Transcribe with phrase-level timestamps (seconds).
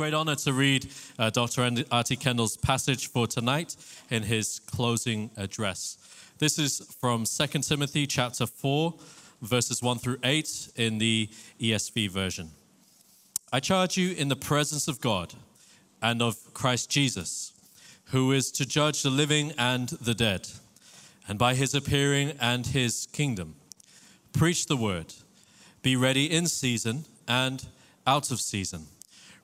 [0.00, 1.70] great honor to read uh, Dr.
[1.92, 2.16] R.T.
[2.16, 3.76] Kendall's passage for tonight
[4.08, 5.98] in his closing address.
[6.38, 8.94] This is from 2 Timothy chapter 4,
[9.42, 11.28] verses 1 through 8 in the
[11.60, 12.48] ESV version.
[13.52, 15.34] I charge you in the presence of God
[16.00, 17.52] and of Christ Jesus,
[18.06, 20.48] who is to judge the living and the dead,
[21.28, 23.54] and by his appearing and his kingdom.
[24.32, 25.12] Preach the word,
[25.82, 27.66] be ready in season and
[28.06, 28.86] out of season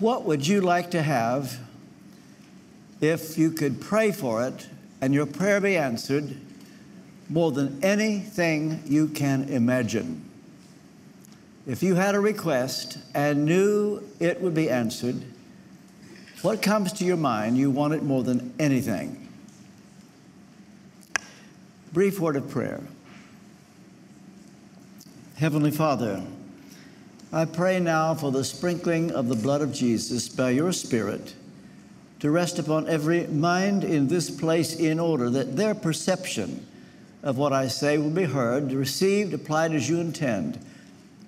[0.00, 1.60] What would you like to have
[3.02, 4.66] if you could pray for it
[5.02, 6.36] and your prayer be answered
[7.28, 10.24] more than anything you can imagine?
[11.66, 15.22] If you had a request and knew it would be answered,
[16.40, 19.28] what comes to your mind you want it more than anything?
[21.92, 22.80] Brief word of prayer.
[25.36, 26.22] Heavenly Father,
[27.32, 31.32] I pray now for the sprinkling of the blood of Jesus by your Spirit
[32.18, 36.66] to rest upon every mind in this place in order that their perception
[37.22, 40.58] of what I say will be heard, received, applied as you intend.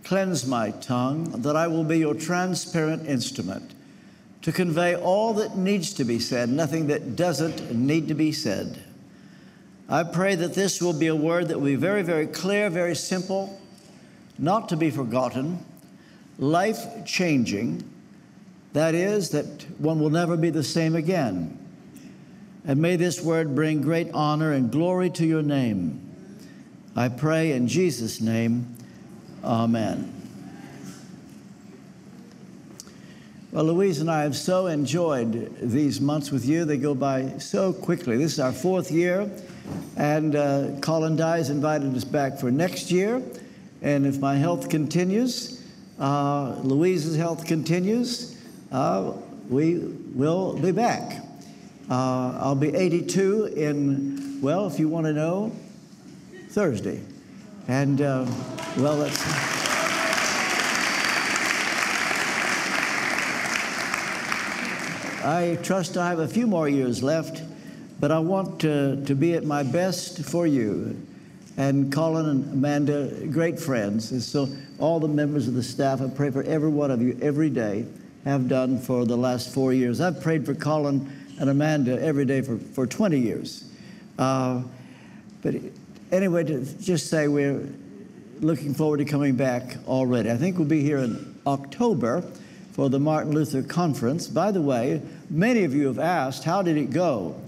[0.03, 3.73] Cleanse my tongue that I will be your transparent instrument
[4.43, 8.83] to convey all that needs to be said, nothing that doesn't need to be said.
[9.89, 12.97] I pray that this will be a word that will be very, very clear, very
[12.97, 13.61] simple,
[14.37, 15.65] not to be forgotten
[16.39, 17.83] life changing.
[18.73, 21.59] That is, that one will never be the same again.
[22.65, 26.01] And may this word bring great honor and glory to your name.
[26.95, 28.77] I pray in Jesus' name,
[29.45, 30.23] Amen.
[33.51, 36.65] Well, Louise and I have so enjoyed these months with you.
[36.65, 38.17] They go by so quickly.
[38.17, 39.31] This is our fourth year,
[39.97, 43.21] and uh, Colin Dye has invited us back for next year.
[43.83, 45.62] And if my health continues,
[45.99, 48.37] uh, Louise's health continues,
[48.71, 49.13] uh,
[49.49, 51.25] we will be back.
[51.91, 55.53] Uh, I'll be 82 in, well, if you want to know,
[56.49, 57.01] Thursday.
[57.69, 58.27] And, uh,
[58.79, 59.23] well, let's.
[65.25, 67.43] I trust I have a few more years left,
[68.01, 70.97] but I want to, to be at my best for you
[71.57, 74.13] and Colin and Amanda, great friends.
[74.13, 74.49] And so
[74.79, 77.87] all the members of the staff, I pray for every one of you every day,
[78.25, 80.01] have done for the last four years.
[80.01, 83.65] I've prayed for Colin and Amanda every day for, for 20 years.
[84.19, 84.63] Uh,
[85.43, 85.55] but
[86.11, 87.69] anyway, to just say we're
[88.41, 90.31] looking forward to coming back already.
[90.31, 92.23] I think we'll be here in October
[92.73, 94.29] for the Martin Luther Conference.
[94.29, 97.41] By the way, many of you have asked, how did it go?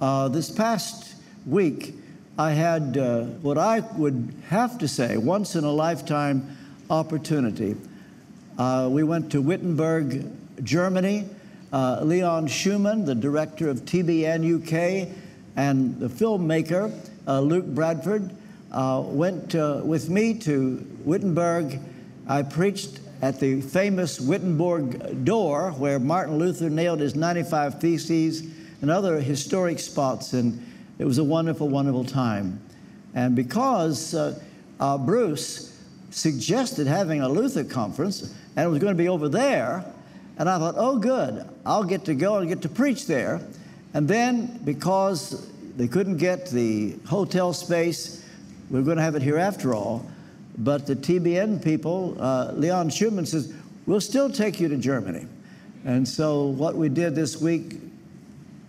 [0.00, 1.94] Uh, this past week,
[2.38, 6.56] I had uh, what I would have to say once in a lifetime
[6.90, 7.76] opportunity.
[8.58, 10.26] Uh, we went to Wittenberg,
[10.62, 11.26] Germany.
[11.72, 15.08] Uh, Leon Schumann, the director of TBN UK,
[15.56, 16.92] and the filmmaker
[17.26, 18.30] uh, Luke Bradford
[18.70, 21.80] uh, went uh, with me to Wittenberg.
[22.28, 28.42] I preached at the famous Wittenberg door where Martin Luther nailed his 95 Theses
[28.82, 30.34] and other historic spots.
[30.34, 30.62] And
[30.98, 32.60] it was a wonderful, wonderful time.
[33.14, 34.38] And because uh,
[34.80, 39.84] uh, Bruce suggested having a Luther conference, and it was going to be over there,
[40.38, 43.40] and I thought, oh, good, I'll get to go and get to preach there.
[43.94, 48.24] And then, because they couldn't get the hotel space,
[48.70, 50.06] we are going to have it here after all.
[50.58, 53.52] But the TBN people, uh, Leon Schumann says,
[53.86, 55.26] we'll still take you to Germany.
[55.84, 57.76] And so, what we did this week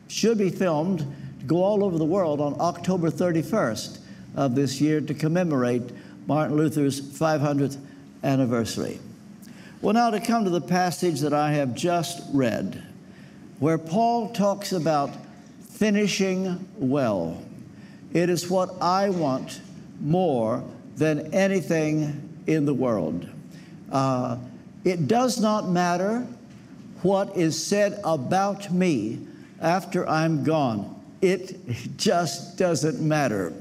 [0.07, 1.05] should be filmed
[1.47, 3.99] go all over the world on October 31st.
[4.35, 5.81] of this year to commemorate
[6.27, 7.77] Martin Luther's 500th
[8.23, 8.99] anniversary.
[9.81, 12.83] Well, now to come to the passage that I have just read,
[13.59, 15.11] where Paul talks about
[15.71, 17.41] finishing well.
[18.13, 19.61] It is what I want
[20.01, 20.63] more
[20.95, 23.27] than anything in the world.
[23.91, 24.37] Uh,
[24.83, 26.27] it does not matter
[27.03, 29.19] what is said about me
[29.61, 30.96] after I'm gone.
[31.21, 33.53] It just doesn't matter.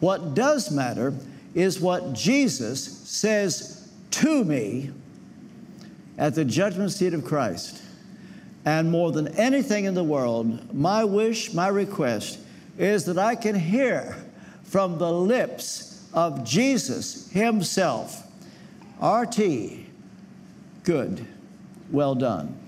[0.00, 1.14] What does matter
[1.54, 4.90] is what Jesus says to me
[6.16, 7.82] at the judgment seat of Christ.
[8.64, 12.38] And more than anything in the world, my wish, my request
[12.76, 14.16] is that I can hear
[14.64, 18.28] from the lips of Jesus Himself
[19.02, 19.38] RT,
[20.82, 21.24] good,
[21.90, 22.58] well done.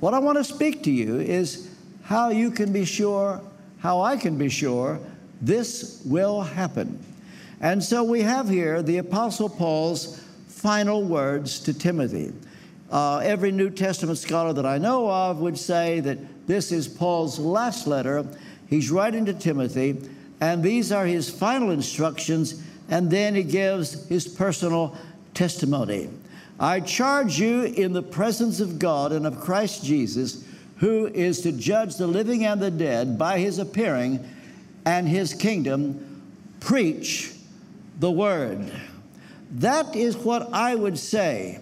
[0.00, 1.74] What I want to speak to you is
[2.06, 3.40] how you can be sure,
[3.80, 5.00] how I can be sure
[5.42, 7.04] this will happen.
[7.60, 12.32] And so we have here the Apostle Paul's final words to Timothy.
[12.92, 17.40] Uh, every New Testament scholar that I know of would say that this is Paul's
[17.40, 18.24] last letter.
[18.68, 20.00] He's writing to Timothy,
[20.40, 24.96] and these are his final instructions, and then he gives his personal
[25.34, 26.08] testimony.
[26.60, 30.44] I charge you in the presence of God and of Christ Jesus,
[30.76, 34.26] who is to judge the living and the dead by his appearing
[34.84, 36.22] and his kingdom,
[36.60, 37.32] preach
[37.98, 38.70] the word.
[39.52, 41.60] That is what I would say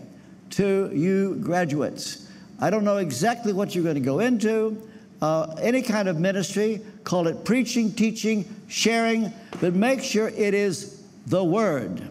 [0.50, 2.28] to you graduates.
[2.60, 4.88] I don't know exactly what you're going to go into,
[5.20, 11.02] uh, any kind of ministry, call it preaching, teaching, sharing, but make sure it is
[11.26, 12.08] the Word.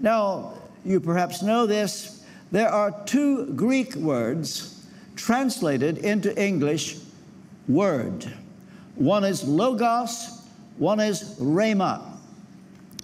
[0.00, 2.24] Now, you perhaps know this.
[2.50, 4.71] There are two Greek words
[5.22, 6.96] translated into English
[7.68, 8.26] word.
[8.96, 10.42] One is logos,
[10.78, 12.02] one is rhema.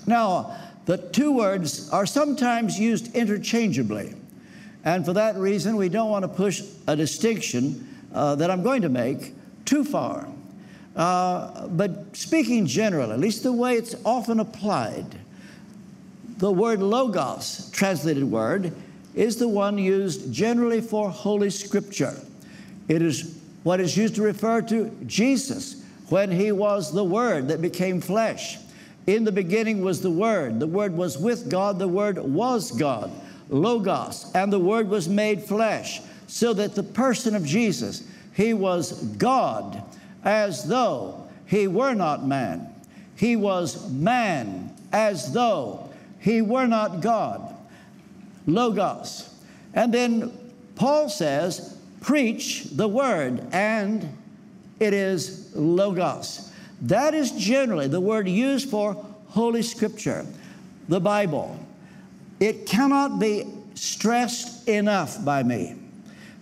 [0.04, 0.56] Now,
[0.86, 4.14] the two words are sometimes used interchangeably.
[4.84, 8.82] And for that reason, we don't want to push a distinction uh, that I'm going
[8.82, 9.34] to make
[9.64, 10.26] too far.
[10.96, 15.14] Uh, but speaking generally, at least the way it's often applied,
[16.38, 18.72] the word logos, translated word,
[19.18, 22.14] is the one used generally for Holy Scripture.
[22.86, 27.60] It is what is used to refer to Jesus when he was the Word that
[27.60, 28.58] became flesh.
[29.08, 30.60] In the beginning was the Word.
[30.60, 31.80] The Word was with God.
[31.80, 33.10] The Word was God.
[33.48, 38.04] Logos, and the Word was made flesh, so that the person of Jesus,
[38.34, 39.82] he was God,
[40.22, 42.68] as though he were not man.
[43.16, 47.56] He was man, as though he were not God.
[48.48, 49.32] Logos.
[49.74, 50.32] And then
[50.74, 54.16] Paul says, preach the word, and
[54.80, 56.52] it is logos.
[56.82, 58.94] That is generally the word used for
[59.28, 60.26] Holy Scripture,
[60.88, 61.58] the Bible.
[62.40, 65.76] It cannot be stressed enough by me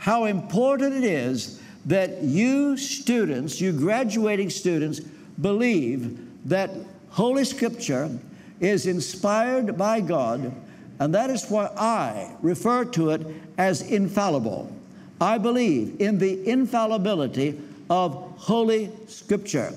[0.07, 6.17] how important it is that you students, you graduating students, believe
[6.49, 6.71] that
[7.11, 8.17] Holy Scripture
[8.61, 10.53] is inspired by God,
[10.99, 13.27] and that is why I refer to it
[13.59, 14.73] as infallible.
[15.21, 19.73] I believe in the infallibility of Holy Scripture.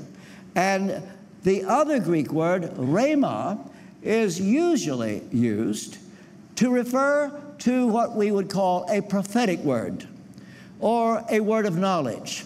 [0.55, 1.01] And
[1.43, 3.59] the other Greek word, rhema,
[4.01, 5.97] is usually used
[6.55, 10.07] to refer to what we would call a prophetic word
[10.79, 12.45] or a word of knowledge.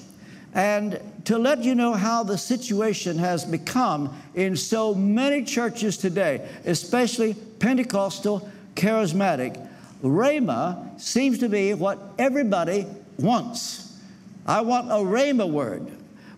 [0.54, 6.48] And to let you know how the situation has become in so many churches today,
[6.66, 9.68] especially Pentecostal, charismatic,
[10.04, 12.86] Rhema seems to be what everybody
[13.18, 13.98] wants.
[14.46, 15.92] I want a Rhema word.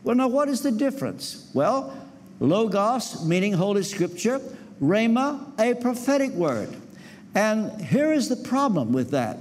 [0.04, 1.50] Well, now what is the difference?
[1.54, 1.98] Well,
[2.40, 4.40] Logos, meaning Holy Scripture,
[4.82, 6.76] Rhema, a prophetic word.
[7.34, 9.38] And here is the problem with that.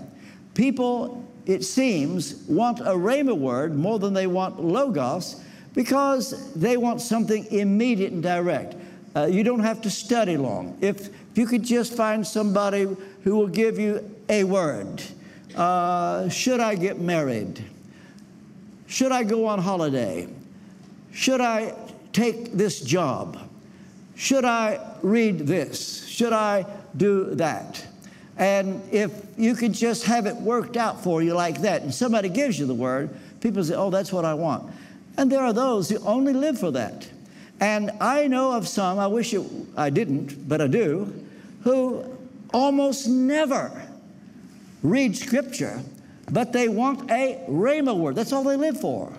[0.55, 5.43] People, it seems, want a Rhema word more than they want Logos
[5.75, 8.75] because they want something immediate and direct.
[9.15, 10.77] Uh, you don't have to study long.
[10.81, 12.87] If, if you could just find somebody
[13.25, 15.03] who will give you a word
[15.55, 17.64] uh, should I get married?
[18.87, 20.29] Should I go on holiday?
[21.12, 21.75] Should I
[22.12, 23.38] take this job?
[24.17, 26.07] Should I read this?
[26.07, 27.85] Should I do that.
[28.37, 32.29] And if you could just have it worked out for you like that, and somebody
[32.29, 33.11] gives you the word,
[33.41, 34.73] people say, Oh, that's what I want.
[35.17, 37.09] And there are those who only live for that.
[37.61, 39.45] And I know of some, I wish it,
[39.76, 41.24] I didn't, but I do,
[41.64, 42.04] who
[42.52, 43.83] almost never
[44.83, 45.80] read Scripture,
[46.30, 48.14] but they want a Rhema word.
[48.14, 49.12] That's all they live for.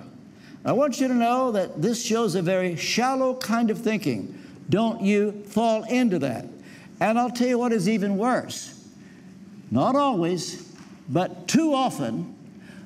[0.64, 4.42] I want you to know that this shows a very shallow kind of thinking.
[4.70, 6.46] don't you fall into that.
[7.00, 8.72] And I'll tell you what is even worse.
[9.70, 10.72] Not always,
[11.10, 12.36] but too often,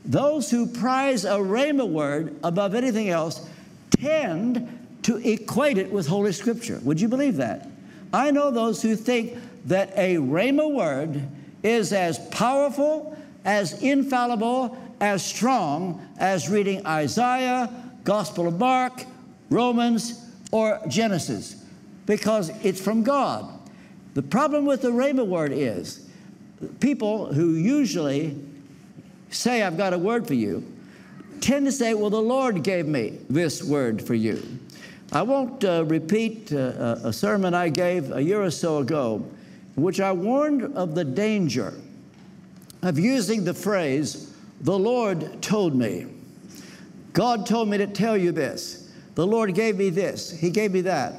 [0.04, 3.48] those who prize a Rhema word above anything else
[3.92, 6.80] tend to equate it with Holy Scripture.
[6.84, 7.70] Would you believe that?
[8.12, 11.28] I know those who think that a Rhema word
[11.64, 17.70] is as powerful, as infallible, as strong as reading Isaiah,
[18.04, 19.06] Gospel of Mark,
[19.50, 21.64] Romans, or Genesis,
[22.06, 23.48] because it's from God.
[24.14, 26.10] The problem with the Rhema word is
[26.80, 28.38] people who usually
[29.30, 30.64] say, I've got a word for you,
[31.42, 34.42] tend to say, Well, the Lord gave me this word for you.
[35.12, 39.26] I won't uh, repeat uh, a sermon I gave a year or so ago,
[39.82, 41.74] which I warned of the danger
[42.82, 46.08] of using the phrase, The Lord told me.
[47.14, 48.92] God told me to tell you this.
[49.16, 50.32] The Lord gave me this.
[50.32, 51.14] He gave me that.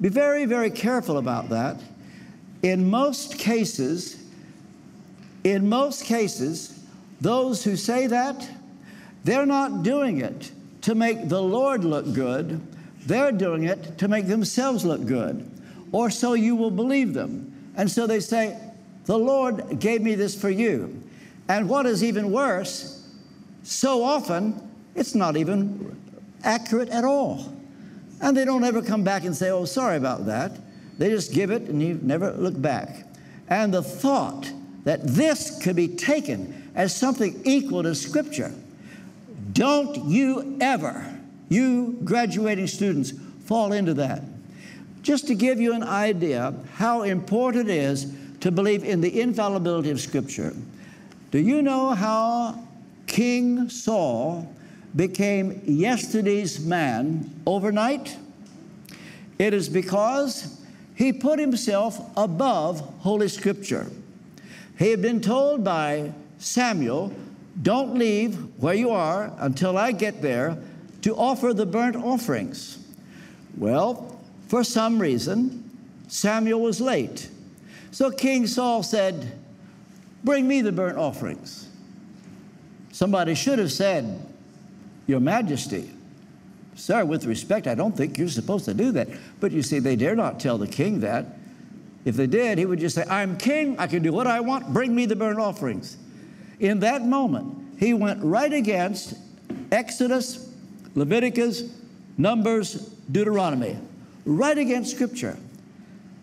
[0.00, 1.80] Be very, very careful about that.
[2.62, 4.22] In most cases,
[5.42, 6.78] in most cases,
[7.20, 8.48] those who say that,
[9.24, 10.50] they're not doing it
[10.82, 12.60] to make the Lord look good.
[13.06, 15.50] They're doing it to make themselves look good,
[15.92, 17.53] or so you will believe them.
[17.76, 18.58] And so they say,
[19.06, 21.02] The Lord gave me this for you.
[21.48, 23.06] And what is even worse,
[23.62, 24.60] so often
[24.94, 25.96] it's not even
[26.42, 27.52] accurate at all.
[28.20, 30.52] And they don't ever come back and say, Oh, sorry about that.
[30.98, 33.04] They just give it and you never look back.
[33.48, 34.50] And the thought
[34.84, 38.52] that this could be taken as something equal to Scripture,
[39.52, 41.06] don't you ever,
[41.48, 43.12] you graduating students,
[43.44, 44.22] fall into that.
[45.04, 49.90] Just to give you an idea how important it is to believe in the infallibility
[49.90, 50.54] of Scripture.
[51.30, 52.66] Do you know how
[53.06, 54.50] King Saul
[54.96, 58.16] became yesterday's man overnight?
[59.38, 60.62] It is because
[60.94, 63.90] he put himself above Holy Scripture.
[64.78, 67.12] He had been told by Samuel,
[67.62, 70.56] Don't leave where you are until I get there
[71.02, 72.78] to offer the burnt offerings.
[73.58, 74.13] Well,
[74.54, 75.68] for some reason,
[76.06, 77.28] Samuel was late.
[77.90, 79.32] So King Saul said,
[80.22, 81.68] Bring me the burnt offerings.
[82.92, 84.24] Somebody should have said,
[85.08, 85.90] Your Majesty.
[86.76, 89.08] Sir, with respect, I don't think you're supposed to do that.
[89.40, 91.26] But you see, they dare not tell the king that.
[92.04, 94.72] If they did, he would just say, I'm king, I can do what I want,
[94.72, 95.96] bring me the burnt offerings.
[96.60, 99.14] In that moment, he went right against
[99.72, 100.48] Exodus,
[100.94, 101.74] Leviticus,
[102.16, 102.74] Numbers,
[103.10, 103.78] Deuteronomy,
[104.24, 105.36] right against Scripture.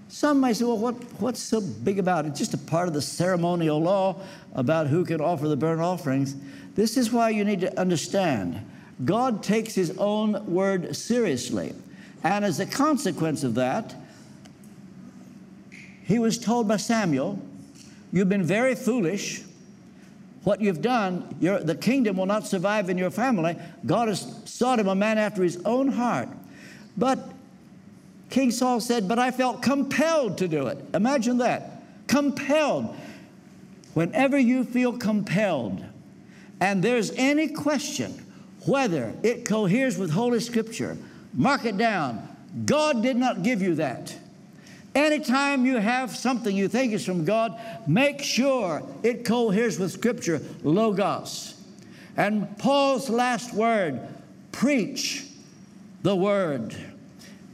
[0.09, 2.35] Some may say, well, what, what's so big about it?
[2.35, 4.21] Just a part of the ceremonial law
[4.53, 6.35] about who can offer the burnt offerings.
[6.75, 8.65] This is why you need to understand
[9.05, 11.73] God takes His own word seriously.
[12.23, 13.95] And as a consequence of that,
[16.03, 17.39] he was told by Samuel,
[18.11, 19.43] You've been very foolish.
[20.43, 23.55] What you've done, the kingdom will not survive in your family.
[23.85, 26.27] God has sought him a man after his own heart.
[26.97, 27.31] But
[28.31, 30.83] King Saul said, But I felt compelled to do it.
[30.95, 31.83] Imagine that.
[32.07, 32.95] Compelled.
[33.93, 35.83] Whenever you feel compelled,
[36.59, 38.25] and there's any question
[38.65, 40.97] whether it coheres with Holy Scripture,
[41.33, 42.27] mark it down.
[42.65, 44.15] God did not give you that.
[44.93, 50.41] Anytime you have something you think is from God, make sure it coheres with Scripture,
[50.63, 51.55] Logos.
[52.15, 53.99] And Paul's last word
[54.51, 55.25] preach
[56.03, 56.75] the word.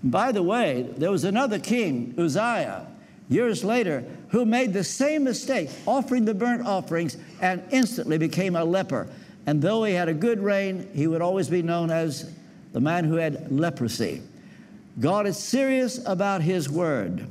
[0.04, 2.88] By the way, there was another king, Uzziah,
[3.30, 8.64] years later, who made the same mistake, offering the burnt offerings, and instantly became a
[8.64, 9.08] leper.
[9.46, 12.32] And though he had a good reign, he would always be known as
[12.74, 14.22] the man who had leprosy.
[15.00, 17.28] God is serious about his word.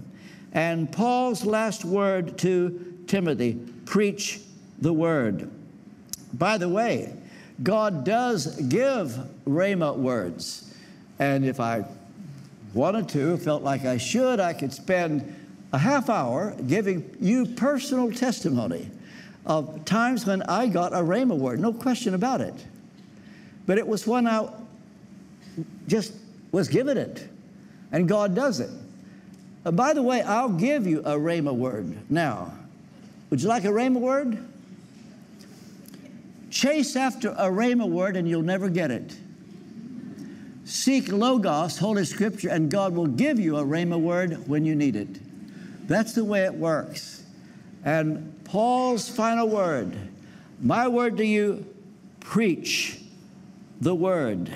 [0.52, 4.40] And Paul's last word to Timothy preach
[4.80, 5.50] the word.
[6.32, 7.14] By the way,
[7.62, 10.74] God does give Rhema words.
[11.18, 11.84] And if I
[12.76, 15.34] wanted to, felt like I should, I could spend
[15.72, 18.90] a half hour giving you personal testimony
[19.46, 22.54] of times when I got a Rhema word, no question about it.
[23.64, 24.48] But it was when I
[25.88, 26.12] just
[26.52, 27.28] was given it.
[27.92, 28.70] And God does it.
[29.64, 32.52] Uh, by the way, I'll give you a Rhema word now.
[33.30, 34.38] Would you like a Rhema word?
[36.50, 39.16] Chase after a Rhema word and you'll never get it.
[40.66, 44.96] Seek Logos, Holy Scripture, and God will give you a Rhema word when you need
[44.96, 45.20] it.
[45.86, 47.22] That's the way it works.
[47.84, 49.96] And Paul's final word,
[50.60, 51.64] my word to you,
[52.18, 52.98] preach
[53.80, 54.50] the word.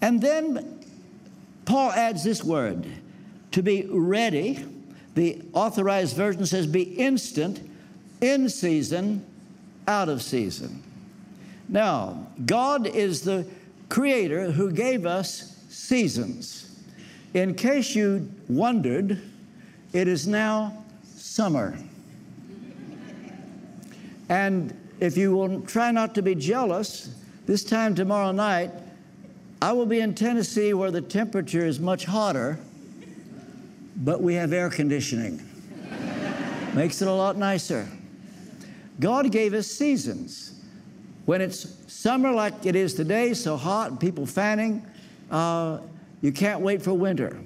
[0.00, 0.84] And then
[1.64, 2.86] Paul adds this word
[3.50, 4.64] to be ready.
[5.16, 7.68] The authorized version says be instant,
[8.20, 9.26] in season,
[9.88, 10.84] out of season.
[11.68, 13.44] Now, God is the
[13.88, 16.82] creator who gave us seasons.
[17.34, 19.20] In case you wondered,
[19.92, 21.78] it is now summer.
[24.28, 27.14] And if you will try not to be jealous,
[27.46, 28.70] this time tomorrow night,
[29.62, 32.58] I will be in Tennessee where the temperature is much hotter,
[33.96, 35.42] but we have air conditioning.
[36.74, 37.88] Makes it a lot nicer.
[38.98, 40.55] God gave us seasons.
[41.26, 44.86] When it's summer like it is today, so hot and people fanning,
[45.30, 45.80] uh,
[46.22, 47.36] you can't wait for winter.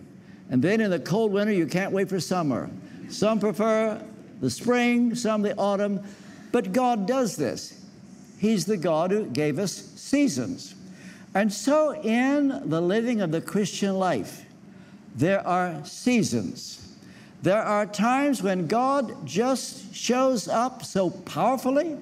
[0.51, 2.71] And then in the cold winter, you can't wait for summer.
[3.09, 4.01] Some prefer
[4.41, 6.03] the spring, some the autumn,
[6.53, 7.85] but God does this.
[8.39, 10.75] He's the God who gave us seasons.
[11.35, 14.45] And so, in the living of the Christian life,
[15.15, 16.97] there are seasons.
[17.43, 21.97] There are times when God just shows up so powerfully.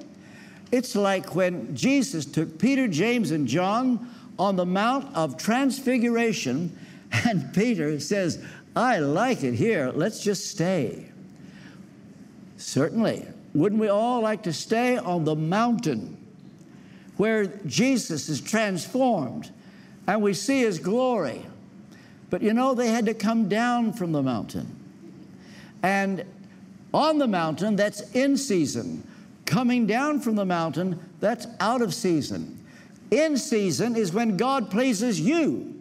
[0.71, 6.77] It's like when Jesus took Peter, James, and John on the Mount of Transfiguration,
[7.13, 8.45] and Peter says,
[8.77, 11.07] I like it here, let's just stay.
[12.57, 13.27] Certainly.
[13.55, 16.17] Wouldn't we all like to stay on the mountain
[17.17, 19.51] where Jesus is transformed
[20.07, 21.45] and we see his glory?
[22.31, 24.75] But you know, they had to come down from the mountain.
[25.83, 26.25] And
[26.93, 29.07] on the mountain, that's in season.
[29.59, 32.65] Coming down from the mountain, that's out of season.
[33.11, 35.75] In season is when God pleases you.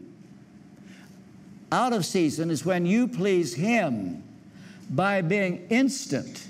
[1.71, 4.23] Out of season is when you please Him
[4.89, 6.47] by being instant,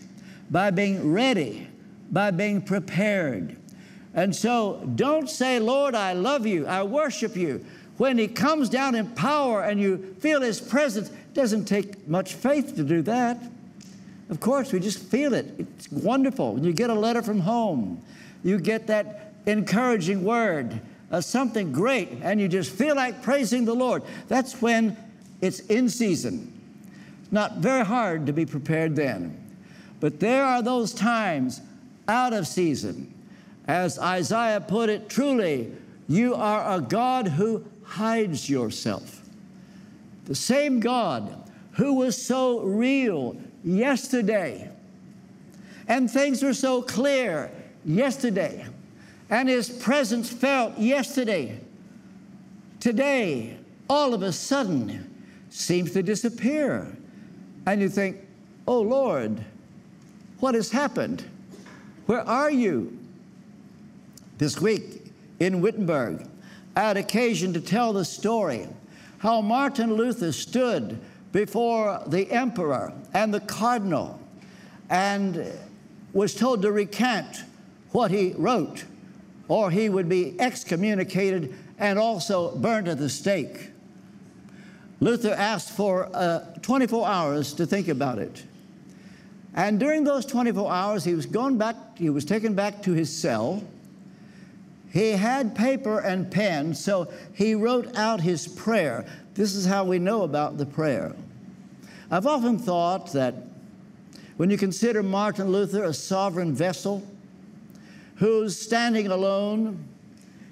[0.49, 1.67] by being ready,
[2.13, 3.57] by being prepared.
[4.13, 7.65] And so don't say, Lord, I love you, I worship you.
[7.97, 12.77] When He comes down in power and you feel His presence, doesn't take much faith
[12.77, 13.43] to do that.
[14.29, 15.45] Of course, we just feel it.
[15.57, 16.55] It's wonderful.
[16.55, 18.03] When you get a letter from home,
[18.43, 20.79] you get that encouraging word,
[21.11, 24.03] uh, something great, and you just feel like praising the Lord.
[24.27, 24.97] That's when
[25.41, 26.53] it's in season.
[27.23, 29.37] It's not very hard to be prepared then.
[29.99, 31.61] But there are those times
[32.07, 33.13] out of season.
[33.67, 35.71] As Isaiah put it, truly,
[36.07, 39.21] you are a God who hides yourself.
[40.25, 44.69] The same God who was so real yesterday,
[45.87, 47.51] and things were so clear
[47.83, 48.65] yesterday,
[49.29, 51.59] and His presence felt yesterday.
[52.79, 53.57] Today,
[53.89, 55.13] all of a sudden,
[55.49, 56.95] seems to disappear.
[57.65, 58.17] And you think,
[58.67, 59.43] oh Lord,
[60.39, 61.25] what has happened?
[62.05, 62.97] Where are you?
[64.37, 66.25] This week in Wittenberg,
[66.75, 68.67] I had occasion to tell the story
[69.17, 70.99] how Martin Luther stood
[71.31, 74.19] before the emperor and the cardinal
[74.89, 75.51] and
[76.13, 77.43] was told to recant
[77.91, 78.85] what he wrote,
[79.47, 83.71] or he would be excommunicated and also burned at the stake.
[84.99, 88.43] Luther asked for uh, 24 hours to think about it.
[89.53, 93.15] And during those 24 hours, he was going back, he was taken back to his
[93.15, 93.63] cell.
[94.91, 99.05] He had paper and pen, so he wrote out his prayer.
[99.37, 101.15] This is how we know about the prayer.
[102.09, 103.35] I've often thought that
[104.37, 107.05] when you consider Martin Luther a sovereign vessel
[108.15, 109.87] who's standing alone,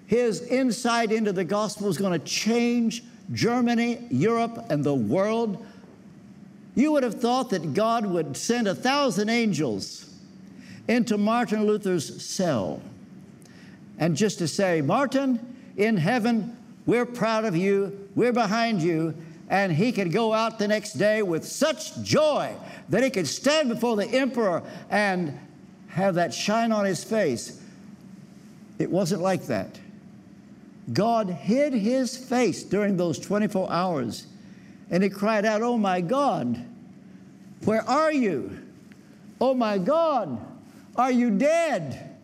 [0.05, 5.65] his insight into the gospel is going to change Germany, Europe, and the world.
[6.75, 10.13] You would have thought that God would send a thousand angels
[10.87, 12.83] into Martin Luther's cell
[13.97, 19.15] and just to say, Martin, in heaven, we're proud of you, we're behind you,
[19.49, 22.55] and he could go out the next day with such joy
[22.89, 25.37] that he could stand before the emperor and
[25.89, 27.61] have that shine on his face.
[28.79, 29.79] It wasn't like that.
[30.91, 34.27] God hid his face during those 24 hours
[34.89, 36.63] and he cried out, Oh my God,
[37.63, 38.57] where are you?
[39.41, 40.39] Oh my God,
[40.95, 42.15] are you dead?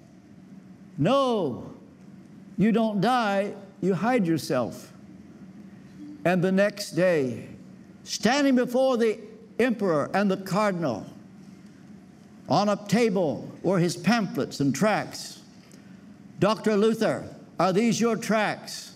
[0.98, 1.72] No,
[2.58, 4.94] you don't die, you hide yourself.
[6.24, 7.48] And the next day,
[8.04, 9.20] standing before the
[9.60, 11.06] emperor and the cardinal,
[12.48, 15.42] on a table were his pamphlets and tracts.
[16.40, 16.76] Dr.
[16.76, 17.28] Luther,
[17.60, 18.96] are these your tracts?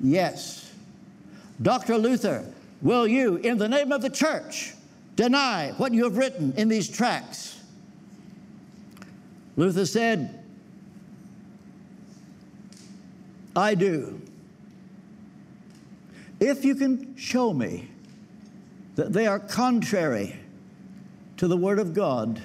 [0.00, 0.72] Yes.
[1.60, 1.98] Dr.
[1.98, 2.46] Luther,
[2.80, 4.74] will you, in the name of the church,
[5.16, 7.58] deny what you have written in these tracts?
[9.56, 10.39] Luther said,
[13.60, 14.22] I do.
[16.40, 17.90] If you can show me
[18.94, 20.34] that they are contrary
[21.36, 22.40] to the Word of God.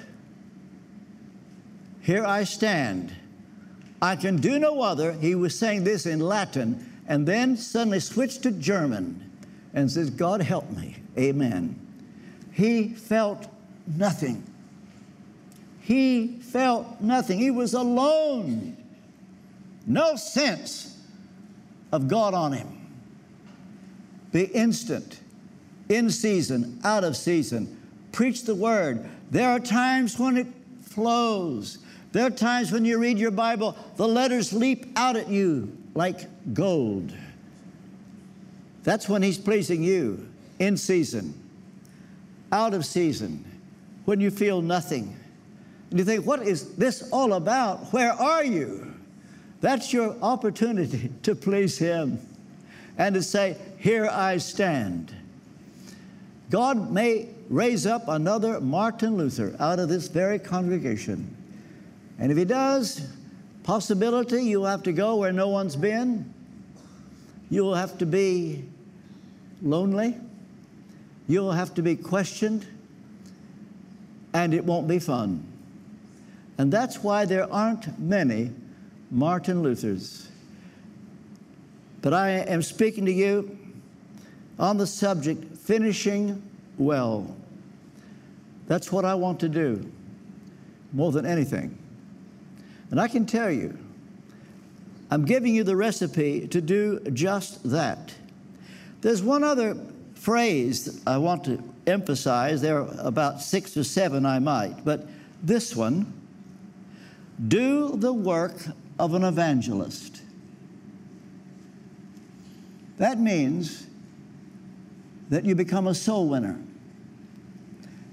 [2.02, 3.14] Here I stand.
[4.02, 5.12] I can do no other.
[5.12, 9.30] He was saying this in Latin and then suddenly switched to German
[9.72, 10.96] and says, God help me.
[11.18, 11.78] Amen.
[12.52, 13.48] He felt
[13.86, 14.42] nothing.
[15.80, 17.38] He felt nothing.
[17.38, 18.76] He was alone.
[19.86, 20.95] No sense
[21.92, 22.86] of God on him.
[24.32, 25.20] The instant,
[25.88, 27.80] in season, out of season,
[28.12, 29.08] preach the word.
[29.30, 30.46] There are times when it
[30.82, 31.78] flows.
[32.12, 36.28] There are times when you read your Bible, the letters leap out at you like
[36.54, 37.12] gold.
[38.84, 41.34] That's when He's pleasing you in season,
[42.52, 43.44] out of season,
[44.04, 45.16] when you feel nothing.
[45.90, 47.92] And you think, what is this all about?
[47.92, 48.95] Where are you?
[49.60, 52.18] That's your opportunity to please Him
[52.98, 55.14] and to say, Here I stand.
[56.50, 61.34] God may raise up another Martin Luther out of this very congregation.
[62.18, 63.08] And if He does,
[63.64, 66.32] possibility you'll have to go where no one's been.
[67.50, 68.64] You'll have to be
[69.62, 70.16] lonely.
[71.28, 72.66] You'll have to be questioned.
[74.32, 75.44] And it won't be fun.
[76.58, 78.50] And that's why there aren't many
[79.16, 80.28] Martin Luthers.
[82.02, 83.58] But I am speaking to you
[84.58, 86.42] on the subject finishing
[86.76, 87.34] well.
[88.66, 89.90] That's what I want to do
[90.92, 91.78] more than anything.
[92.90, 93.78] And I can tell you,
[95.10, 98.14] I'm giving you the recipe to do just that.
[99.00, 99.78] There's one other
[100.14, 102.60] phrase I want to emphasize.
[102.60, 105.06] There are about six or seven I might, but
[105.42, 106.12] this one
[107.48, 108.52] do the work
[108.98, 110.22] of an evangelist.
[112.98, 113.86] That means
[115.28, 116.58] that you become a soul winner,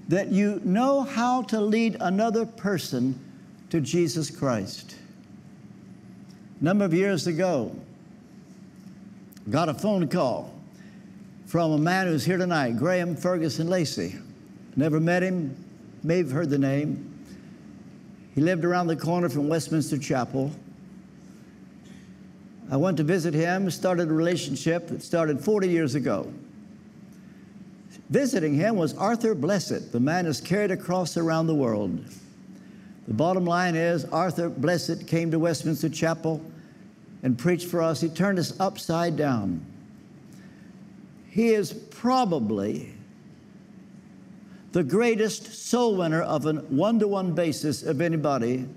[0.10, 3.20] that you know how to lead another person
[3.70, 4.96] to Jesus Christ.
[6.60, 7.76] A number of years ago,
[9.50, 10.54] got a phone call
[11.46, 14.16] from a man who's here tonight, Graham Ferguson Lacey.
[14.76, 15.56] Never met him,
[16.04, 17.10] may have heard the name.
[18.34, 20.52] He lived around the corner from Westminster Chapel.
[22.72, 26.32] I went to visit him, started a relationship that started 40 years ago.
[28.10, 29.92] Visiting him was Arthur Blessitt.
[29.92, 32.04] the man is carried across around the world.
[33.08, 36.42] The bottom line is Arthur Blessitt came to Westminster Chapel
[37.22, 38.02] and preached for us.
[38.02, 39.66] He turned us upside down.
[41.30, 42.94] He is probably
[44.74, 48.68] the greatest soul winner of a one to one basis of anybody,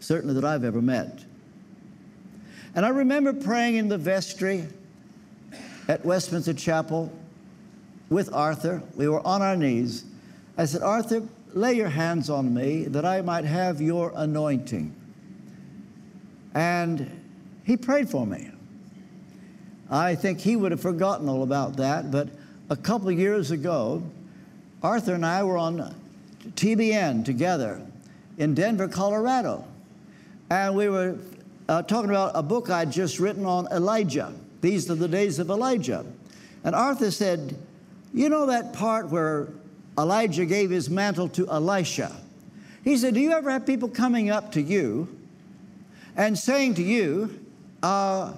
[0.00, 1.24] certainly that I've ever met.
[2.74, 4.66] And I remember praying in the vestry
[5.88, 7.12] at Westminster Chapel
[8.08, 8.82] with Arthur.
[8.94, 10.04] We were on our knees.
[10.56, 14.94] I said, Arthur, lay your hands on me that I might have your anointing.
[16.54, 17.10] And
[17.64, 18.50] he prayed for me.
[19.90, 22.28] I think he would have forgotten all about that, but
[22.70, 24.02] a couple of years ago,
[24.82, 25.94] Arthur and I were on
[26.54, 27.82] TBN together
[28.38, 29.66] in Denver, Colorado.
[30.48, 31.18] And we were
[31.68, 34.32] uh, talking about a book I'd just written on Elijah.
[34.60, 36.04] These are the days of Elijah.
[36.64, 37.56] And Arthur said,
[38.12, 39.48] You know that part where
[39.98, 42.12] Elijah gave his mantle to Elisha.
[42.84, 45.08] He said, Do you ever have people coming up to you
[46.16, 47.40] and saying to you,
[47.82, 48.32] uh,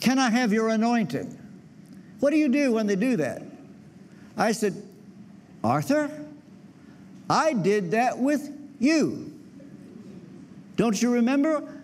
[0.00, 1.38] Can I have your anointing?
[2.20, 3.42] What do you do when they do that?
[4.36, 4.80] I said,
[5.64, 6.10] Arthur,
[7.28, 9.32] I did that with you.
[10.76, 11.81] Don't you remember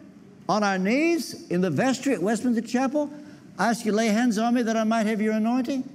[0.49, 3.11] on our knees in the vestry at Westminster Chapel?
[3.59, 5.89] I asked you to lay hands on me that I might have your anointing.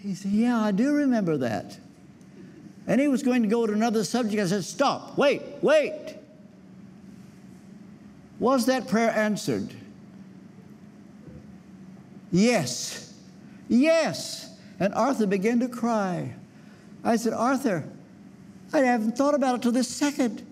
[0.00, 1.78] He said, Yeah, I do remember that.
[2.86, 4.42] And he was going to go to another subject.
[4.42, 6.16] I said, Stop, wait, wait.
[8.38, 9.72] Was that prayer answered?
[12.32, 13.14] Yes,
[13.68, 14.58] yes.
[14.80, 16.34] And Arthur began to cry.
[17.04, 17.84] I said, Arthur,
[18.72, 20.44] I haven't thought about it till this second.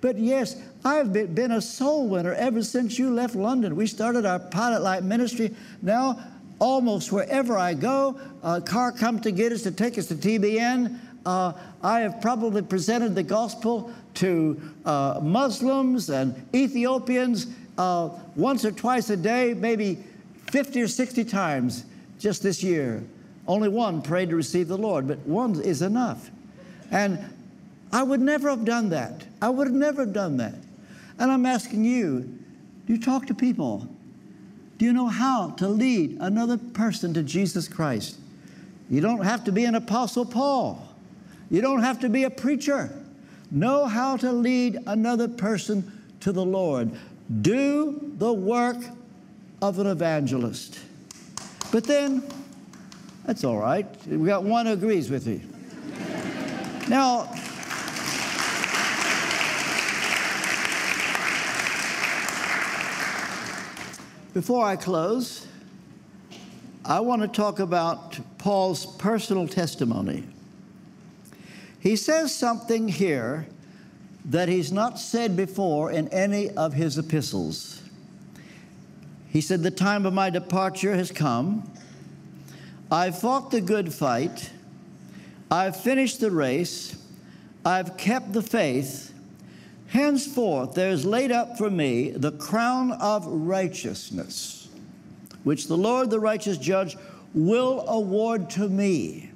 [0.00, 3.74] But yes, I've been a soul winner ever since you left London.
[3.74, 5.54] We started our pilot light ministry.
[5.80, 6.18] Now,
[6.58, 10.98] almost wherever I go, a car comes to get us to take us to TBN.
[11.24, 17.46] Uh, I have probably presented the gospel to uh, Muslims and Ethiopians
[17.78, 20.04] uh, once or twice a day, maybe
[20.50, 21.86] 50 or 60 times
[22.18, 23.02] just this year.
[23.46, 26.30] Only one prayed to receive the Lord, but one is enough.
[26.90, 27.18] And
[27.90, 29.24] I would never have done that.
[29.40, 30.54] I would have never done that.
[31.18, 32.38] And I'm asking you
[32.86, 33.88] do you talk to people?
[34.76, 38.18] Do you know how to lead another person to Jesus Christ?
[38.90, 40.86] You don't have to be an Apostle Paul.
[41.50, 42.90] You don't have to be a preacher.
[43.50, 46.90] Know how to lead another person to the Lord.
[47.40, 48.76] Do the work
[49.62, 50.78] of an evangelist.
[51.72, 52.22] But then,
[53.24, 53.86] that's all right.
[54.06, 55.40] We got one who agrees with you.
[56.88, 57.32] Now,
[64.34, 65.46] before I close,
[66.84, 70.24] I want to talk about Paul's personal testimony.
[71.78, 73.46] He says something here
[74.24, 77.80] that he's not said before in any of his epistles.
[79.28, 81.70] He said, The time of my departure has come.
[82.90, 84.50] I've fought the good fight.
[85.48, 86.96] I've finished the race.
[87.64, 89.13] I've kept the faith.
[89.88, 94.68] Henceforth, there is laid up for me the crown of righteousness,
[95.44, 96.96] which the Lord, the righteous judge,
[97.34, 99.30] will award to me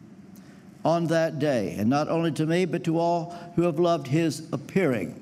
[0.84, 4.48] on that day, and not only to me, but to all who have loved his
[4.52, 5.20] appearing.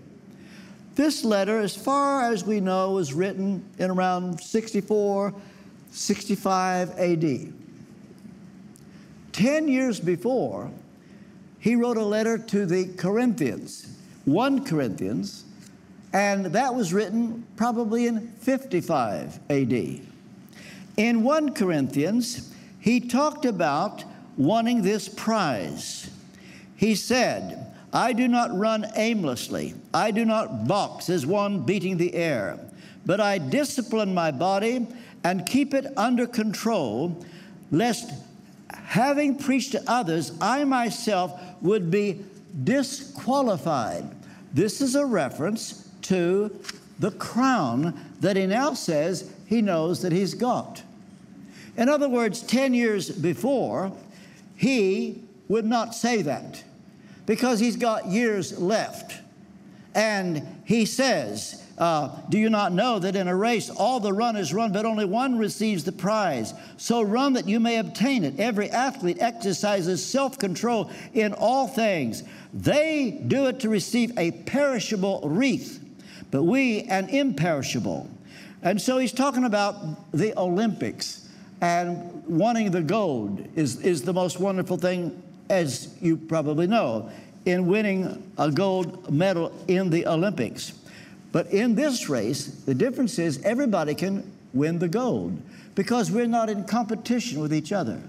[0.95, 5.35] This letter, as far as we know, was written in around 64,
[5.91, 7.53] 65 AD.
[9.33, 10.71] Ten years before,
[11.59, 13.96] he wrote a letter to the Corinthians,
[14.27, 15.45] 1 Corinthians,
[16.13, 20.01] and that was written probably in 55 AD.
[20.97, 24.03] In 1 Corinthians, he talked about
[24.37, 26.11] wanting this prize.
[26.77, 29.75] He said, I do not run aimlessly.
[29.95, 32.59] I do not box as one beating the air,
[33.07, 34.89] but I discipline my body
[35.23, 37.25] and keep it under control,
[37.71, 38.13] lest
[38.73, 42.25] having preached to others, I myself would be
[42.65, 44.16] disqualified.
[44.53, 46.57] This is a reference to
[46.99, 50.83] the crown that he now says he knows that he's got.
[51.77, 53.93] In other words, 10 years before,
[54.57, 56.65] he would not say that
[57.27, 59.21] because he's got years left.
[59.95, 64.55] And he says, uh, Do you not know that in a race all the runners
[64.55, 66.55] run, but only one receives the prize?
[66.77, 68.39] So run that you may obtain it.
[68.41, 72.23] Every athlete exercises self control in all things.
[72.55, 75.85] They do it to receive a perishable wreath,
[76.31, 78.09] but we an imperishable.
[78.63, 81.29] And so he's talking about the Olympics
[81.61, 87.11] and wanting the gold is, is the most wonderful thing, as you probably know,
[87.45, 90.73] in winning a gold medal in the Olympics.
[91.37, 95.39] But in this race, the difference is everybody can win the gold
[95.75, 98.01] because we're not in competition with each other.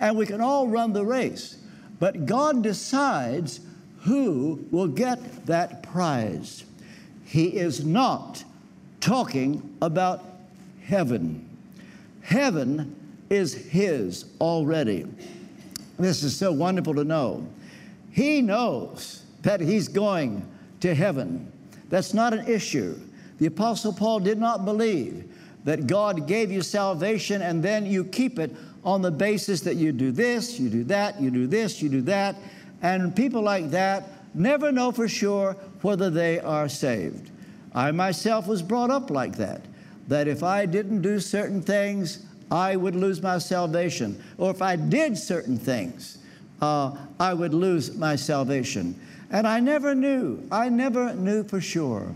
[0.00, 1.58] And we can all run the race.
[2.00, 3.60] But God decides
[4.04, 6.64] who will get that prize.
[7.26, 8.42] He is not
[9.00, 10.24] talking about
[10.82, 11.46] heaven.
[12.22, 12.96] Heaven
[13.28, 15.04] is His already.
[15.98, 17.46] This is so wonderful to know.
[18.12, 20.42] He knows that He's going
[20.80, 21.52] to heaven.
[21.88, 22.98] That's not an issue.
[23.38, 25.30] The Apostle Paul did not believe
[25.64, 29.92] that God gave you salvation and then you keep it on the basis that you
[29.92, 32.36] do this, you do that, you do this, you do that.
[32.82, 37.30] And people like that never know for sure whether they are saved.
[37.74, 39.62] I myself was brought up like that
[40.08, 44.22] that if I didn't do certain things, I would lose my salvation.
[44.38, 46.18] Or if I did certain things,
[46.62, 48.98] uh, I would lose my salvation.
[49.30, 52.14] And I never knew, I never knew for sure.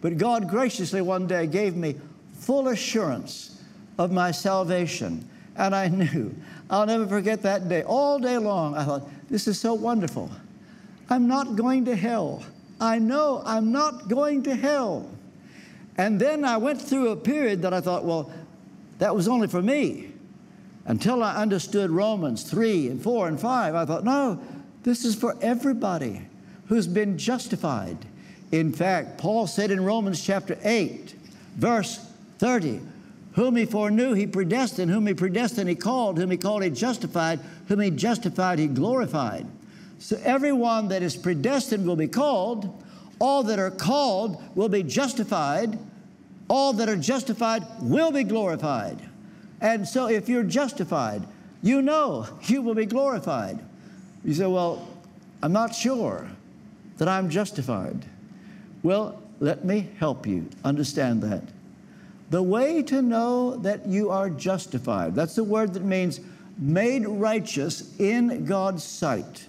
[0.00, 1.96] But God graciously one day gave me
[2.34, 3.62] full assurance
[3.98, 5.28] of my salvation.
[5.56, 6.34] And I knew.
[6.68, 7.82] I'll never forget that day.
[7.84, 10.30] All day long, I thought, this is so wonderful.
[11.08, 12.42] I'm not going to hell.
[12.80, 15.08] I know I'm not going to hell.
[15.96, 18.32] And then I went through a period that I thought, well,
[18.98, 20.10] that was only for me.
[20.86, 24.42] Until I understood Romans 3 and 4 and 5, I thought, no,
[24.82, 26.26] this is for everybody
[26.72, 27.98] who's been justified.
[28.50, 31.14] In fact, Paul said in Romans chapter 8,
[31.54, 31.98] verse
[32.38, 32.80] 30,
[33.34, 37.40] whom he foreknew, he predestined, whom he predestined, he called, whom he called, he justified,
[37.68, 39.46] whom he justified, he glorified.
[39.98, 42.82] So everyone that is predestined will be called,
[43.18, 45.78] all that are called will be justified.
[46.48, 48.98] All that are justified will be glorified.
[49.60, 51.22] And so if you're justified,
[51.62, 53.58] you know you will be glorified.
[54.24, 54.88] You say, Well,
[55.42, 56.30] I'm not sure
[56.98, 58.04] that I'm justified.
[58.82, 61.42] Well, let me help you understand that.
[62.30, 66.20] The way to know that you are justified, that's the word that means
[66.58, 69.46] made righteous in God's sight.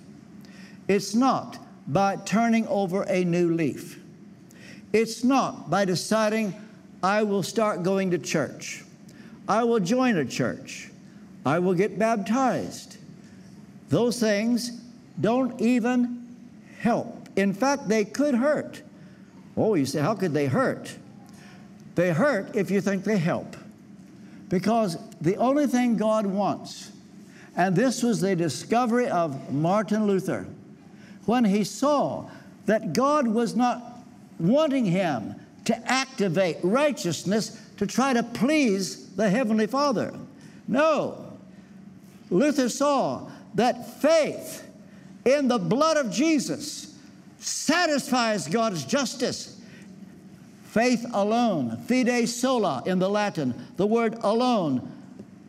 [0.88, 4.00] It's not by turning over a new leaf.
[4.92, 6.54] It's not by deciding,
[7.02, 8.84] I will start going to church.
[9.48, 10.90] I will join a church.
[11.46, 12.98] I will get baptized.
[13.90, 14.82] those things
[15.20, 16.26] don't even
[16.80, 17.23] help.
[17.36, 18.82] In fact, they could hurt.
[19.56, 20.96] Oh, you say, how could they hurt?
[21.96, 23.56] They hurt if you think they help.
[24.50, 26.92] Because the only thing God wants,
[27.56, 30.48] and this was the discovery of Martin Luther,
[31.26, 32.30] when he saw
[32.66, 33.82] that God was not
[34.40, 40.14] wanting him to activate righteousness to try to please the Heavenly Father.
[40.68, 41.34] No.
[42.30, 44.68] Luther saw that faith
[45.26, 46.93] in the blood of Jesus
[47.44, 49.60] satisfies God's justice.
[50.66, 54.90] Faith alone, fide sola in the Latin, the word alone,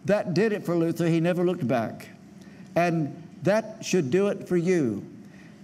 [0.05, 1.07] that did it for Luther.
[1.07, 2.09] He never looked back.
[2.77, 5.05] And that should do it for you.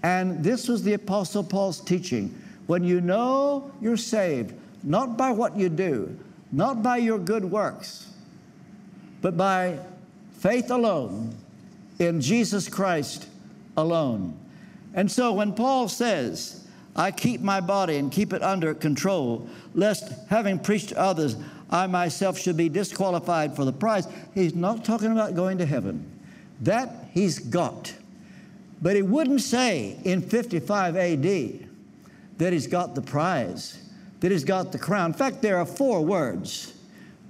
[0.02, 2.34] And this was the Apostle Paul's teaching.
[2.66, 6.18] When you know you're saved, not by what you do,
[6.52, 8.08] not by your good works,
[9.20, 9.78] but by
[10.38, 11.34] faith alone
[11.98, 13.26] in Jesus Christ
[13.76, 14.39] alone.
[14.94, 20.12] And so when Paul says, I keep my body and keep it under control, lest
[20.28, 21.36] having preached to others,
[21.70, 26.04] I myself should be disqualified for the prize, he's not talking about going to heaven.
[26.62, 27.94] That he's got.
[28.82, 31.68] But he wouldn't say in 55 AD
[32.38, 33.82] that he's got the prize,
[34.20, 35.10] that he's got the crown.
[35.10, 36.74] In fact, there are four words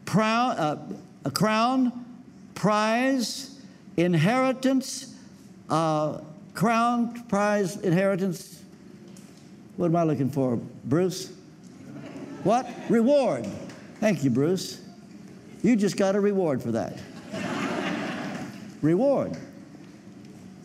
[0.07, 0.77] Proud, uh,
[1.25, 2.05] a crown,
[2.55, 3.61] prize,
[3.97, 5.15] inheritance,
[5.69, 6.19] uh,
[6.55, 8.63] crown, prize, inheritance.
[9.77, 11.33] What am I looking for, Bruce?
[12.45, 12.69] What?
[12.89, 13.47] Reward.
[14.01, 14.81] Thank you, Bruce.
[15.63, 16.99] You just got a reward for that.
[18.83, 19.37] reward.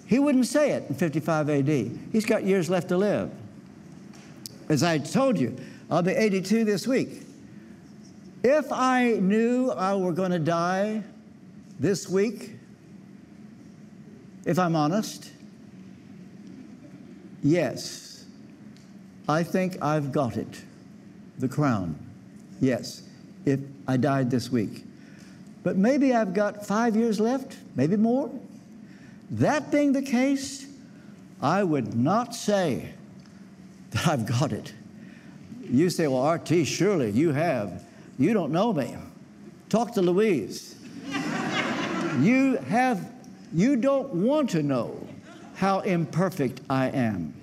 [0.08, 1.67] He wouldn't say it in 55 AD.
[2.12, 3.32] He's got years left to live.
[4.69, 5.56] As I told you,
[5.89, 7.24] I'll be 82 this week.
[8.43, 11.04] If I knew I were going to die
[11.80, 12.52] this week,
[14.45, 15.32] if I'm honest,
[17.45, 18.25] yes,
[19.29, 20.63] I think I've got it,
[21.38, 21.95] the crown.
[22.60, 23.03] Yes,
[23.45, 24.84] if I died this week.
[25.63, 28.31] But maybe I've got five years left, maybe more.
[29.31, 30.67] That being the case,
[31.41, 32.93] I would not say
[33.91, 34.73] that I've got it.
[35.62, 37.84] You say, well, RT, surely you have.
[38.17, 38.95] You don't know me.
[39.69, 40.75] Talk to Louise.
[42.19, 43.12] you have,
[43.53, 45.05] you don't want to know
[45.55, 47.35] how imperfect I am.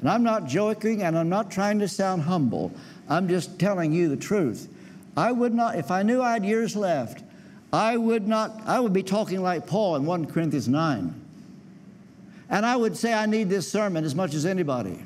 [0.00, 2.72] And I'm not joking and I'm not trying to sound humble.
[3.08, 4.68] I'm just telling you the truth.
[5.16, 7.24] I would not, if I knew I had years left,
[7.72, 11.14] I would not, I would be talking like Paul in 1 Corinthians 9.
[12.50, 15.04] And I would say I need this sermon as much as anybody.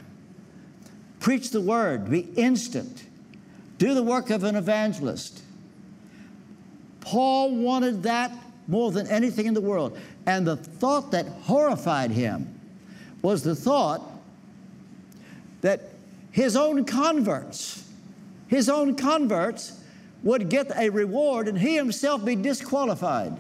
[1.19, 3.05] Preach the word, be instant,
[3.79, 5.43] do the work of an evangelist.
[7.01, 8.33] Paul wanted that
[8.69, 9.99] more than anything in the world.
[10.27, 12.61] And the thought that horrified him
[13.23, 14.03] was the thought
[15.63, 15.81] that
[16.31, 17.89] his own converts,
[18.49, 19.81] his own converts
[20.23, 23.37] would get a reward and he himself be disqualified.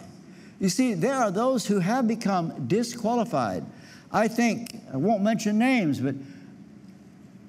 [0.58, 3.64] You see, there are those who have become disqualified.
[4.12, 6.14] I think, I won't mention names, but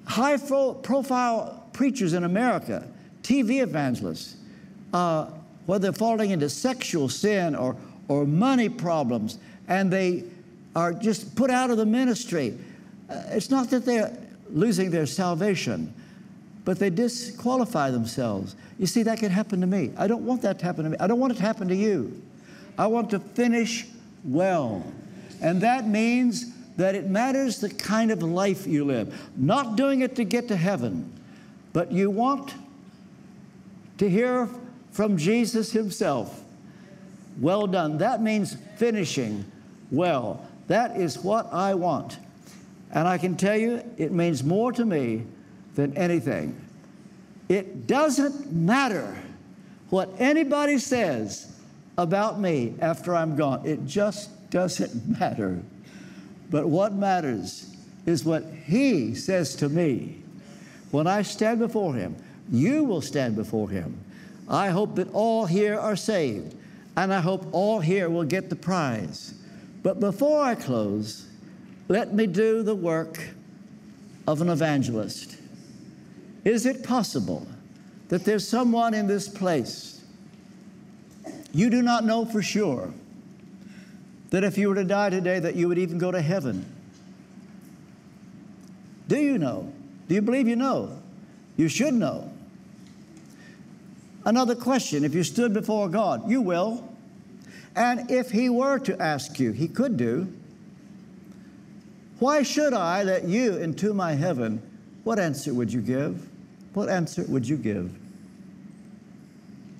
[0.06, 2.86] high profile preachers in America,
[3.22, 4.36] TV evangelists,
[4.92, 5.26] uh,
[5.66, 7.76] whether falling into sexual sin or,
[8.08, 10.24] or money problems, and they
[10.74, 12.56] are just put out of the ministry.
[13.08, 14.16] Uh, it's not that they're
[14.50, 15.92] losing their salvation,
[16.64, 18.56] but they disqualify themselves.
[18.78, 19.92] You see, that can happen to me.
[19.96, 20.96] I don't want that to happen to me.
[20.98, 22.20] I don't want it to happen to you.
[22.78, 23.86] I want to finish
[24.24, 24.84] well.
[25.40, 29.30] And that means that it matters the kind of life you live.
[29.36, 31.12] Not doing it to get to heaven,
[31.72, 32.54] but you want
[33.98, 34.48] to hear
[34.90, 36.40] from Jesus Himself.
[37.40, 37.98] Well done.
[37.98, 39.44] That means finishing
[39.90, 40.46] well.
[40.66, 42.18] That is what I want.
[42.94, 45.24] And I can tell you, it means more to me
[45.74, 46.58] than anything.
[47.48, 49.16] It doesn't matter
[49.90, 51.52] what anybody says
[51.98, 55.60] about me after I'm gone, it just doesn't matter.
[56.50, 57.74] But what matters
[58.06, 60.22] is what He says to me.
[60.90, 62.16] When I stand before Him,
[62.50, 63.98] you will stand before Him.
[64.48, 66.54] I hope that all here are saved,
[66.96, 69.34] and I hope all here will get the prize.
[69.82, 71.26] But before I close,
[71.88, 73.20] let me do the work
[74.26, 75.36] of an evangelist.
[76.44, 77.46] Is it possible
[78.08, 80.02] that there's someone in this place
[81.52, 82.92] you do not know for sure?
[84.34, 86.66] that if you were to die today that you would even go to heaven?
[89.06, 89.72] Do you know?
[90.08, 91.00] Do you believe you know?
[91.56, 92.32] You should know.
[94.24, 96.92] Another question if you stood before God, you will.
[97.76, 100.32] And if He were to ask you, He could do,
[102.24, 104.62] Why should I let you into my heaven?
[105.02, 106.26] What answer would you give?
[106.72, 107.94] What answer would you give?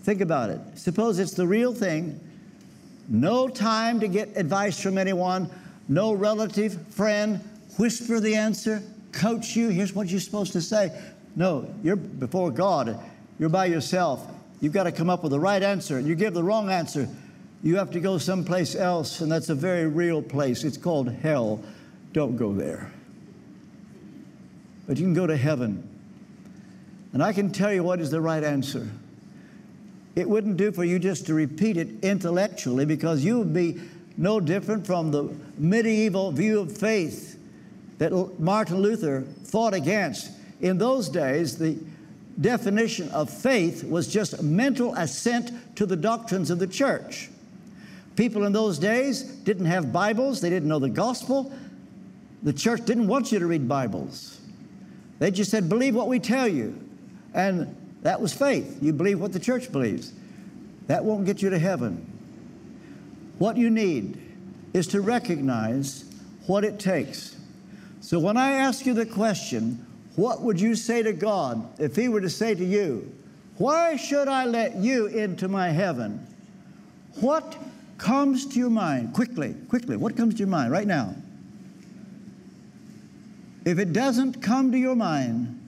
[0.02, 0.60] Think about it.
[0.74, 2.20] Suppose it's the real thing.
[3.08, 5.48] No time to get advice from anyone,
[5.88, 7.40] no relative, friend,
[7.78, 8.82] whisper the answer,
[9.12, 9.70] coach you.
[9.70, 10.92] Here's what you're supposed to say.
[11.36, 13.00] No, you're before God.
[13.38, 14.22] You're by yourself.
[14.60, 15.98] You've got to come up with the right answer.
[15.98, 17.08] You give the wrong answer,
[17.62, 20.62] you have to go someplace else, and that's a very real place.
[20.62, 21.64] It's called hell.
[22.14, 22.90] Don't go there.
[24.86, 25.86] But you can go to heaven.
[27.12, 28.88] And I can tell you what is the right answer.
[30.14, 33.80] It wouldn't do for you just to repeat it intellectually because you would be
[34.16, 37.36] no different from the medieval view of faith
[37.98, 40.30] that Martin Luther fought against.
[40.60, 41.76] In those days, the
[42.40, 47.28] definition of faith was just mental assent to the doctrines of the church.
[48.14, 51.52] People in those days didn't have Bibles, they didn't know the gospel.
[52.44, 54.38] The church didn't want you to read Bibles.
[55.18, 56.78] They just said, believe what we tell you.
[57.32, 58.78] And that was faith.
[58.82, 60.12] You believe what the church believes.
[60.86, 62.06] That won't get you to heaven.
[63.38, 64.20] What you need
[64.74, 66.04] is to recognize
[66.46, 67.36] what it takes.
[68.00, 69.86] So when I ask you the question,
[70.16, 73.10] what would you say to God if He were to say to you,
[73.56, 76.26] Why should I let you into my heaven?
[77.20, 77.56] What
[77.96, 79.14] comes to your mind?
[79.14, 81.16] Quickly, quickly, what comes to your mind right now?
[83.64, 85.60] If it doesn't come to your mind,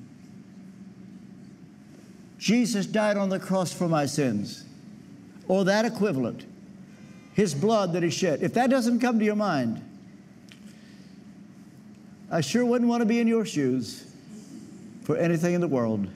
[2.39, 4.65] Jesus died on the cross for my sins,
[5.49, 6.45] or that equivalent,
[7.33, 8.43] his blood that he shed.
[8.43, 9.83] If that doesn't come to your mind,
[12.31, 14.05] I sure wouldn't want to be in your shoes
[15.05, 16.07] for anything in the world.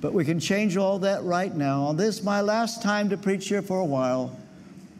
[0.00, 1.82] But we can change all that right now.
[1.84, 4.36] On this, my last time to preach here for a while,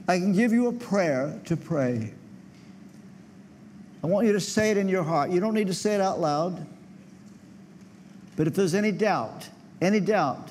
[0.09, 2.13] I can give you a prayer to pray.
[4.03, 5.31] I want you to say it in your heart.
[5.31, 6.67] You don't need to say it out loud.
[8.37, 9.49] But if there's any doubt,
[9.83, 10.51] any doubt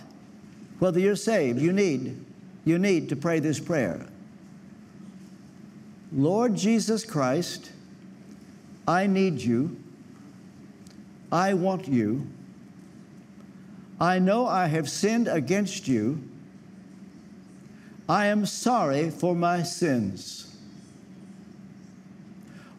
[0.79, 2.23] whether you're saved, you need,
[2.63, 4.05] you need to pray this prayer.
[6.11, 7.71] Lord Jesus Christ,
[8.87, 9.77] I need you.
[11.31, 12.27] I want you.
[13.99, 16.23] I know I have sinned against you.
[18.07, 20.48] I am sorry for my sins.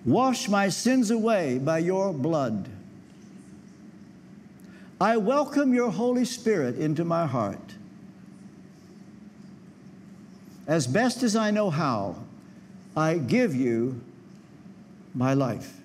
[0.05, 2.69] Wash my sins away by your blood.
[5.01, 7.75] I welcome your Holy Spirit into my heart.
[10.67, 12.17] As best as I know how,
[12.97, 14.01] I give you
[15.15, 15.80] my life.